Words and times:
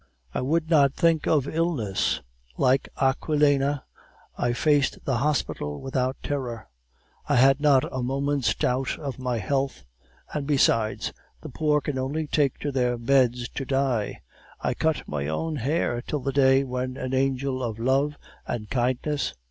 "I 0.33 0.41
would 0.41 0.67
not 0.67 0.95
think 0.95 1.27
of 1.27 1.47
illness. 1.47 2.21
Like 2.57 2.89
Aquilina, 2.99 3.83
I 4.35 4.51
faced 4.51 5.05
the 5.05 5.17
hospital 5.17 5.79
without 5.79 6.17
terror. 6.23 6.69
I 7.29 7.35
had 7.35 7.61
not 7.61 7.83
a 7.93 8.01
moment's 8.01 8.55
doubt 8.55 8.97
of 8.97 9.19
my 9.19 9.37
health, 9.37 9.83
and 10.33 10.47
besides, 10.47 11.13
the 11.41 11.49
poor 11.49 11.81
can 11.81 11.99
only 11.99 12.25
take 12.25 12.57
to 12.61 12.71
their 12.71 12.97
beds 12.97 13.47
to 13.49 13.63
die. 13.63 14.21
I 14.59 14.73
cut 14.73 15.07
my 15.07 15.27
own 15.27 15.57
hair 15.57 16.01
till 16.01 16.21
the 16.21 16.33
day 16.33 16.63
when 16.63 16.97
an 16.97 17.13
angel 17.13 17.61
of 17.61 17.77
love 17.77 18.17
and 18.47 18.71
kindness... 18.71 19.35